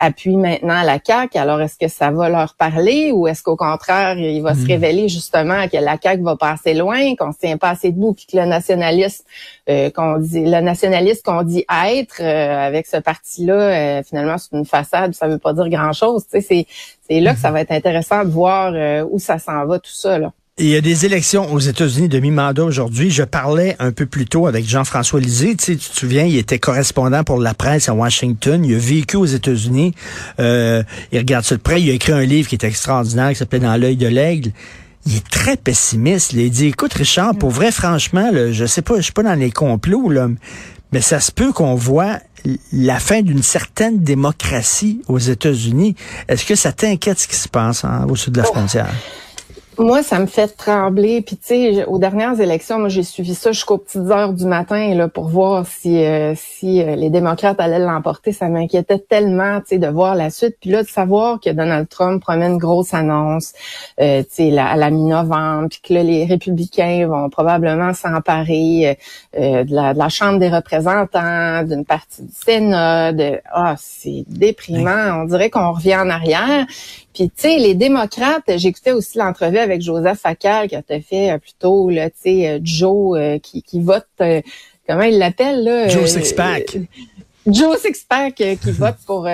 appuient 0.00 0.36
maintenant 0.36 0.82
la 0.82 0.98
CAQ. 1.04 1.36
Alors 1.38 1.60
est-ce 1.60 1.76
que 1.76 1.88
ça 1.88 2.10
va 2.10 2.30
leur 2.30 2.54
parler 2.54 3.12
ou 3.12 3.26
est-ce 3.28 3.42
qu'au 3.42 3.56
contraire, 3.56 4.16
il 4.18 4.40
va 4.42 4.54
se 4.54 4.60
hmm. 4.60 4.66
révéler 4.66 5.08
justement 5.08 5.68
que 5.68 5.76
la 5.76 5.98
CAQ 6.02 6.22
va 6.22 6.36
pas 6.36 6.52
assez 6.52 6.72
loin, 6.72 7.14
qu'on 7.16 7.32
se 7.32 7.38
tient 7.38 7.58
pas 7.58 7.70
assez 7.70 7.92
debout, 7.92 8.14
puis 8.14 8.26
que 8.26 8.36
le 8.38 8.46
nationalisme 8.46 9.24
qu'on 9.66 10.16
dit 10.16 10.44
le 10.44 10.60
nationalisme 11.18 11.22
qu'on 11.24 11.42
dit 11.42 11.64
être 11.68 12.20
euh, 12.20 12.66
avec 12.66 12.86
ce 12.86 12.96
parti-là, 12.98 13.54
euh, 13.54 14.02
finalement, 14.06 14.36
c'est 14.38 14.56
une 14.56 14.64
façade, 14.64 15.14
ça 15.14 15.28
veut 15.28 15.38
pas 15.38 15.52
dire 15.52 15.68
grand-chose. 15.68 16.24
C'est, 16.30 16.66
c'est 17.08 17.20
là 17.20 17.34
que 17.34 17.40
ça 17.40 17.50
va 17.50 17.60
être 17.60 17.72
intéressant 17.72 18.24
de 18.24 18.30
voir 18.30 18.72
euh, 18.74 19.04
où 19.10 19.18
ça 19.18 19.38
s'en 19.38 19.66
va, 19.66 19.78
tout 19.78 19.92
ça. 19.92 20.18
Là. 20.18 20.32
Il 20.60 20.66
y 20.66 20.76
a 20.76 20.80
des 20.80 21.06
élections 21.06 21.52
aux 21.52 21.60
États-Unis 21.60 22.08
de 22.08 22.18
mi-mandat 22.18 22.64
aujourd'hui. 22.64 23.10
Je 23.10 23.22
parlais 23.22 23.76
un 23.78 23.92
peu 23.92 24.06
plus 24.06 24.26
tôt 24.26 24.48
avec 24.48 24.66
Jean-François 24.68 25.20
Lisée. 25.20 25.54
Tu, 25.54 25.64
sais, 25.64 25.76
tu 25.76 25.88
te 25.88 25.96
souviens, 25.96 26.24
il 26.24 26.36
était 26.36 26.58
correspondant 26.58 27.22
pour 27.22 27.38
la 27.38 27.54
presse 27.54 27.88
à 27.88 27.94
Washington. 27.94 28.64
Il 28.64 28.74
a 28.74 28.78
vécu 28.78 29.16
aux 29.16 29.24
États-Unis. 29.24 29.94
il 30.38 30.84
regarde 31.12 31.44
ça 31.44 31.54
de 31.54 31.60
près. 31.60 31.80
Il 31.80 31.88
a 31.90 31.92
écrit 31.92 32.12
un 32.12 32.24
livre 32.24 32.48
qui 32.48 32.56
est 32.56 32.64
extraordinaire, 32.64 33.28
qui 33.30 33.36
s'appelle 33.36 33.62
Dans 33.62 33.76
l'œil 33.76 33.96
de 33.96 34.08
l'aigle 34.08 34.50
il 35.08 35.16
est 35.16 35.28
très 35.28 35.56
pessimiste. 35.56 36.34
Il 36.34 36.50
dit, 36.50 36.66
écoute 36.66 36.92
Richard, 36.92 37.34
pour 37.34 37.50
vrai, 37.50 37.72
franchement, 37.72 38.30
là, 38.30 38.52
je 38.52 38.66
sais 38.66 38.82
pas, 38.82 38.96
je 38.96 39.02
suis 39.02 39.12
pas 39.12 39.22
dans 39.22 39.34
les 39.34 39.50
complots, 39.50 40.10
là, 40.10 40.28
mais 40.92 41.00
ça 41.00 41.20
se 41.20 41.32
peut 41.32 41.52
qu'on 41.52 41.74
voit 41.74 42.18
la 42.72 42.98
fin 42.98 43.22
d'une 43.22 43.42
certaine 43.42 44.00
démocratie 44.00 45.02
aux 45.08 45.18
États-Unis. 45.18 45.96
Est-ce 46.28 46.44
que 46.44 46.54
ça 46.54 46.72
t'inquiète 46.72 47.18
ce 47.18 47.28
qui 47.28 47.36
se 47.36 47.48
passe 47.48 47.84
hein, 47.84 48.06
au 48.08 48.16
sud 48.16 48.32
de 48.32 48.40
la 48.40 48.48
oh. 48.48 48.52
frontière? 48.52 48.88
Moi, 49.78 50.02
ça 50.02 50.18
me 50.18 50.26
fait 50.26 50.48
trembler. 50.48 51.22
Puis 51.22 51.36
tu 51.36 51.46
sais, 51.46 51.84
aux 51.84 52.00
dernières 52.00 52.40
élections, 52.40 52.80
moi 52.80 52.88
j'ai 52.88 53.04
suivi 53.04 53.32
ça 53.36 53.52
jusqu'aux 53.52 53.78
petites 53.78 54.10
heures 54.10 54.32
du 54.32 54.44
matin 54.44 54.92
là 54.94 55.06
pour 55.06 55.28
voir 55.28 55.68
si 55.68 56.04
euh, 56.04 56.34
si 56.34 56.82
euh, 56.82 56.96
les 56.96 57.10
démocrates 57.10 57.60
allaient 57.60 57.78
l'emporter. 57.78 58.32
Ça 58.32 58.48
m'inquiétait 58.48 58.98
tellement, 58.98 59.60
tu 59.60 59.66
sais, 59.68 59.78
de 59.78 59.86
voir 59.86 60.16
la 60.16 60.30
suite. 60.30 60.56
Puis 60.60 60.70
là, 60.70 60.82
de 60.82 60.88
savoir 60.88 61.38
que 61.38 61.50
Donald 61.50 61.88
Trump 61.88 62.20
promet 62.20 62.48
une 62.48 62.58
grosse 62.58 62.92
annonce, 62.92 63.52
euh, 64.00 64.22
tu 64.24 64.50
sais, 64.50 64.58
à 64.58 64.74
la 64.74 64.90
mi-novembre, 64.90 65.68
puis 65.68 65.80
que 65.80 65.94
là, 65.94 66.02
les 66.02 66.24
républicains 66.24 67.06
vont 67.06 67.30
probablement 67.30 67.94
s'emparer 67.94 68.98
euh, 69.38 69.62
de, 69.62 69.72
la, 69.72 69.94
de 69.94 69.98
la 69.98 70.08
Chambre 70.08 70.40
des 70.40 70.48
représentants, 70.48 71.62
d'une 71.62 71.84
partie 71.84 72.22
du 72.22 72.32
Sénat. 72.32 73.12
De, 73.12 73.40
ah, 73.52 73.76
c'est 73.78 74.24
déprimant. 74.26 75.22
On 75.22 75.24
dirait 75.26 75.50
qu'on 75.50 75.70
revient 75.70 75.96
en 75.98 76.10
arrière. 76.10 76.66
Puis, 77.18 77.30
tu 77.30 77.48
sais, 77.48 77.58
les 77.58 77.74
démocrates, 77.74 78.44
j'écoutais 78.58 78.92
aussi 78.92 79.18
l'entrevue 79.18 79.58
avec 79.58 79.82
Joseph 79.82 80.20
Facal 80.20 80.68
qui 80.68 80.76
a 80.76 80.82
fait 80.82 81.32
euh, 81.32 81.38
plutôt, 81.38 81.90
là, 81.90 82.10
tu 82.10 82.16
sais, 82.20 82.48
euh, 82.48 82.60
Joe 82.62 83.18
euh, 83.18 83.38
qui, 83.40 83.64
qui 83.64 83.80
vote, 83.80 84.06
comment 84.86 85.02
il 85.02 85.18
l'appelle, 85.18 85.64
là? 85.64 85.88
Joe 85.88 86.08
Sixpack. 86.08 86.78
Joe 87.44 87.76
Sixpack 87.76 88.36
qui 88.36 88.70
vote 88.70 88.98
pour 89.04 89.28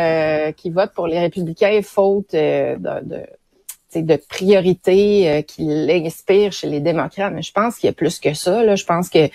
qui 0.57 0.71
vote 0.71 0.93
pour 0.95 1.09
les 1.09 1.19
républicains 1.19 1.81
faute 1.83 2.33
de, 2.33 2.79
de, 2.79 4.00
de 4.00 4.17
priorité 4.31 5.45
qui 5.47 5.64
l'inspire 5.67 6.53
chez 6.53 6.69
les 6.69 6.81
démocrates. 6.81 7.35
Mais 7.35 7.43
je 7.43 7.53
pense 7.53 7.76
qu'il 7.76 7.88
y 7.88 7.91
a 7.91 7.93
plus 7.93 8.19
que 8.19 8.33
ça. 8.33 8.62
Là. 8.62 8.76
Je 8.76 8.85
pense 8.87 9.11
que 9.11 9.29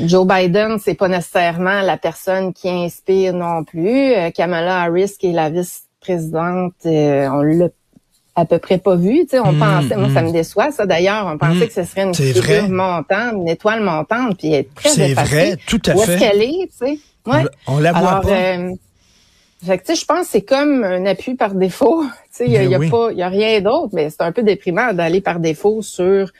Joe 0.00 0.26
Biden, 0.26 0.78
c'est 0.82 0.94
pas 0.94 1.08
nécessairement 1.08 1.82
la 1.82 1.96
personne 1.96 2.52
qui 2.52 2.68
inspire 2.68 3.34
non 3.34 3.62
plus. 3.62 4.14
Kamala 4.34 4.80
Harris, 4.82 5.12
qui 5.16 5.28
est 5.28 5.32
la 5.32 5.50
vice 5.50 5.84
présidente, 6.02 6.74
euh, 6.84 7.28
on 7.28 7.42
l'a 7.42 7.68
à 8.34 8.44
peu 8.44 8.58
près 8.58 8.78
pas 8.78 8.96
vu. 8.96 9.20
Tu 9.20 9.30
sais, 9.30 9.38
on 9.38 9.52
hmm, 9.52 9.58
pensait, 9.58 9.96
moi 9.96 10.08
ça 10.12 10.22
hmm. 10.22 10.26
me 10.26 10.32
déçoit 10.32 10.70
ça 10.70 10.86
d'ailleurs, 10.86 11.26
on 11.26 11.38
pensait 11.38 11.64
hmm. 11.64 11.68
que 11.68 11.72
ce 11.72 11.84
serait 11.84 12.02
une 12.02 12.14
figure 12.14 12.68
montante, 12.68 13.34
une 13.34 13.48
étoile 13.48 13.82
montante, 13.82 14.38
puis 14.38 14.48
elle 14.48 14.60
est 14.60 14.74
très 14.74 14.88
C'est 14.90 15.14
vrai, 15.14 15.56
tout 15.66 15.80
à 15.86 15.92
fait. 15.92 15.98
Où 15.98 16.02
est-ce 16.02 16.18
qu'elle 16.18 16.42
est, 16.42 16.70
tu 16.78 16.86
sais? 16.86 16.98
Ouais. 17.26 17.44
On, 17.66 17.78
la 17.78 17.92
voit 17.92 18.20
pas. 18.20 18.28
Euh, 18.28 18.74
fait 19.64 19.78
que, 19.78 19.84
tu 19.84 19.94
sais, 19.94 20.00
je 20.00 20.04
pense 20.04 20.26
que 20.26 20.32
c'est 20.32 20.42
comme 20.42 20.82
un 20.82 21.06
appui 21.06 21.34
par 21.34 21.54
défaut. 21.54 22.04
Tu 22.34 22.38
sais, 22.38 22.46
il 22.46 22.70
y, 22.70 22.74
a, 22.74 22.78
ben 22.78 22.90
pas, 22.90 23.12
y 23.12 23.20
a 23.20 23.28
rien 23.28 23.60
d'autre, 23.60 23.90
mais 23.92 24.08
c'est 24.08 24.22
un 24.22 24.32
peu 24.32 24.42
déprimant 24.42 24.94
d'aller 24.94 25.20
par 25.20 25.38
défaut 25.38 25.82
sur. 25.82 26.30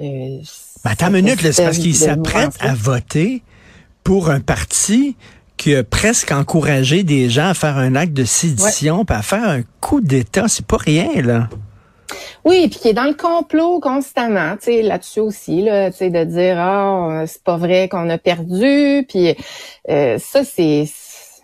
Euh, 0.00 0.38
ben, 0.84 0.90
attends 0.90 1.06
une 1.06 1.24
minute, 1.24 1.40
c'est 1.52 1.62
parce 1.62 1.78
qu'il 1.78 1.94
s'apprête 1.94 2.50
à 2.58 2.74
voter 2.74 3.44
pour 4.02 4.28
un 4.28 4.40
parti 4.40 5.14
qui 5.56 5.74
a 5.74 5.84
presque 5.84 6.32
encouragé 6.32 7.02
des 7.02 7.28
gens 7.28 7.48
à 7.48 7.54
faire 7.54 7.76
un 7.78 7.94
acte 7.94 8.12
de 8.12 8.24
sédition, 8.24 9.04
puis 9.04 9.16
à 9.16 9.22
faire 9.22 9.48
un 9.48 9.62
coup 9.80 10.00
d'État. 10.00 10.48
C'est 10.48 10.66
pas 10.66 10.76
rien, 10.76 11.22
là. 11.22 11.48
Oui, 12.44 12.68
puis 12.68 12.78
qui 12.78 12.88
est 12.88 12.92
dans 12.92 13.04
le 13.04 13.14
complot 13.14 13.80
constamment, 13.80 14.56
tu 14.56 14.66
sais, 14.66 14.82
là-dessus 14.82 15.20
aussi, 15.20 15.62
là, 15.62 15.90
tu 15.90 15.96
sais, 15.96 16.10
de 16.10 16.22
dire 16.22 16.56
ah 16.58 17.24
c'est 17.26 17.42
pas 17.42 17.56
vrai 17.56 17.88
qu'on 17.88 18.08
a 18.08 18.18
perdu, 18.18 19.04
puis 19.08 19.34
euh, 19.90 20.16
ça 20.18 20.44
c'est 20.44 20.88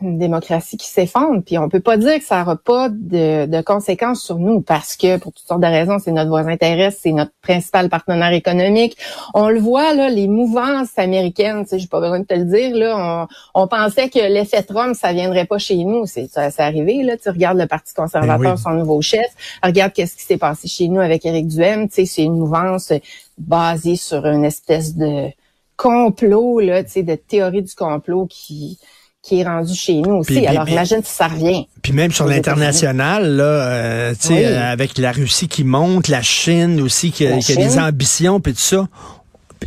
une 0.03 0.19
démocratie 0.19 0.77
qui 0.77 0.87
s'effondre. 0.87 1.43
Puis 1.45 1.59
on 1.59 1.69
peut 1.69 1.81
pas 1.81 1.97
dire 1.97 2.19
que 2.19 2.25
ça 2.25 2.41
n'aura 2.41 2.57
pas 2.57 2.89
de, 2.91 3.61
conséquences 3.63 4.23
sur 4.23 4.39
nous 4.39 4.61
parce 4.61 4.97
que 4.97 5.19
pour 5.19 5.33
toutes 5.33 5.47
sortes 5.47 5.61
de 5.61 5.67
raisons, 5.67 5.99
c'est 5.99 6.13
notre 6.13 6.31
voisin 6.31 6.57
terrestre, 6.57 7.01
c'est 7.03 7.13
notre 7.13 7.33
principal 7.43 7.89
partenaire 7.89 8.33
économique. 8.33 8.97
On 9.35 9.49
le 9.49 9.61
voit 9.61 9.95
là, 9.95 10.09
les 10.09 10.29
mouvances 10.29 10.91
américaines. 10.97 11.63
Tu 11.65 11.71
sais, 11.71 11.79
j'ai 11.79 11.87
pas 11.87 12.01
besoin 12.01 12.21
de 12.21 12.25
te 12.25 12.35
le 12.35 12.45
dire 12.45 12.77
là. 12.77 13.27
On, 13.55 13.67
pensait 13.67 14.09
que 14.09 14.19
l'effet 14.19 14.63
Trump 14.63 14.95
ça 14.95 15.13
viendrait 15.13 15.47
pas 15.47 15.59
chez 15.59 15.85
nous. 15.85 16.07
C'est 16.07 16.29
ça, 16.31 16.51
c'est 16.51 16.63
arrivé 16.63 17.03
là. 17.03 17.17
Tu 17.17 17.29
regardes 17.29 17.59
le 17.59 17.67
Parti 17.67 17.95
conservateur, 17.95 18.39
ben 18.39 18.57
son 18.57 18.71
nouveau 18.71 19.01
chef. 19.01 19.27
Regarde 19.63 19.93
qu'est-ce 19.93 20.17
qui 20.17 20.25
s'est 20.25 20.39
passé 20.39 20.69
chez 20.69 20.89
nous 20.89 21.01
avec 21.01 21.25
Éric 21.25 21.47
Duhem. 21.47 21.89
Tu 21.89 21.95
sais, 21.95 22.05
c'est 22.07 22.25
une 22.25 22.37
mouvance 22.37 22.93
basée 23.39 23.97
sur 23.97 24.27
une 24.27 24.45
espèce 24.45 24.95
de 24.95 25.31
complot 25.77 26.61
là, 26.61 26.85
tu 26.85 26.91
sais, 26.91 27.03
de 27.03 27.15
théorie 27.15 27.63
du 27.63 27.75
complot 27.75 28.27
qui 28.29 28.79
qui 29.23 29.41
est 29.41 29.45
rendu 29.45 29.75
chez 29.75 29.95
nous 29.95 30.17
aussi. 30.17 30.47
Alors 30.47 30.69
imagine 30.69 31.01
si 31.05 31.13
ça 31.13 31.29
revient. 31.29 31.67
Puis 31.81 31.93
même 31.93 32.11
sur 32.11 32.27
l'international, 32.27 33.37
là, 33.37 33.45
euh, 33.45 34.15
tu 34.21 34.29
sais, 34.29 34.47
euh, 34.47 34.73
avec 34.73 34.99
la 34.99 35.13
Russie 35.13 35.47
qui 35.47 35.63
monte, 35.63 36.09
la 36.09 36.23
Chine 36.23 36.81
aussi 36.81 37.13
qui, 37.13 37.27
a 37.27 37.37
des 37.37 37.79
ambitions, 37.79 38.41
puis 38.41 38.53
tout 38.53 38.61
ça. 38.61 38.89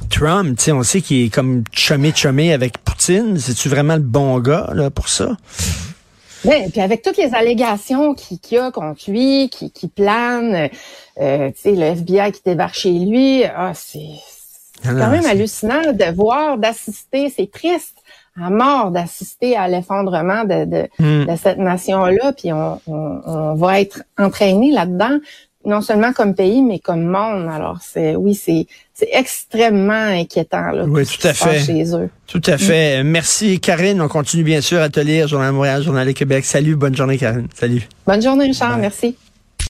Trump, 0.10 0.58
tu 0.58 0.66
sais, 0.66 0.72
on 0.74 0.84
sait 0.84 1.00
qu'il 1.00 1.26
est 1.26 1.30
comme 1.30 1.64
chumé 1.72 2.12
chumé 2.14 2.52
avec 2.52 2.80
Poutine. 2.80 3.40
C'est-tu 3.40 3.70
vraiment 3.70 3.96
le 3.96 4.02
bon 4.02 4.40
gars 4.40 4.70
là 4.74 4.90
pour 4.90 5.08
ça? 5.08 5.38
Oui, 6.44 6.70
puis 6.70 6.82
avec 6.82 7.02
toutes 7.02 7.18
les 7.18 7.34
allégations 7.34 8.14
qu'il 8.14 8.38
y 8.52 8.58
a 8.58 8.72
contre 8.72 9.10
lui, 9.10 9.50
qui, 9.50 9.72
qui 9.72 9.88
planent, 9.88 10.70
euh, 11.20 11.50
tu 11.52 11.62
sais, 11.62 11.72
le 11.72 11.86
FBI 11.86 12.34
qui 12.34 12.42
débarque 12.46 12.76
chez 12.76 12.92
lui, 12.92 13.46
ah, 13.46 13.72
c'est 13.74 14.02
quand 14.84 15.10
même 15.10 15.26
hallucinant 15.26 15.94
de 15.94 16.14
voir, 16.14 16.58
d'assister. 16.58 17.34
C'est 17.36 17.50
triste 17.50 17.96
à 18.42 18.50
mort 18.50 18.92
d'assister 18.92 19.56
à 19.56 19.68
l'effondrement 19.68 20.44
de, 20.44 20.66
de, 20.66 20.88
hmm. 21.00 21.26
de, 21.26 21.36
cette 21.38 21.58
nation-là, 21.58 22.34
puis 22.34 22.52
on, 22.52 22.80
on, 22.88 23.22
on, 23.26 23.56
va 23.56 23.80
être 23.80 24.04
entraîné 24.18 24.72
là-dedans, 24.72 25.20
non 25.66 25.82
seulement 25.82 26.12
comme 26.12 26.36
pays, 26.36 26.62
mais 26.62 26.80
comme 26.80 27.04
monde. 27.04 27.50
Alors, 27.50 27.80
c'est 27.82 28.16
oui, 28.16 28.36
c'est 28.36 28.68
c'est 28.94 29.10
extrêmement 29.12 29.94
inquiétant 29.94 30.72
là, 30.72 30.86
oui, 30.86 31.06
tout 31.06 31.28
à 31.28 31.34
fait. 31.34 31.60
chez 31.60 31.96
eux. 31.96 32.10
Tout 32.28 32.42
à 32.46 32.58
fait. 32.58 33.04
Merci, 33.04 33.60
Karine. 33.60 34.02
On 34.02 34.08
continue 34.08 34.44
bien 34.44 34.62
sûr 34.62 34.82
à 34.82 34.90
te 34.90 35.00
lire, 35.00 35.28
Journal 35.28 35.52
Montréal, 35.52 35.84
Journal 35.84 36.08
de 36.08 36.14
Québec. 36.14 36.46
Salut, 36.46 36.76
bonne 36.76 36.96
journée, 36.96 37.18
Karine. 37.18 37.48
Salut. 37.54 37.88
Bonne 38.06 38.22
journée, 38.22 38.46
Richard. 38.46 38.78
Merci. 38.78 39.18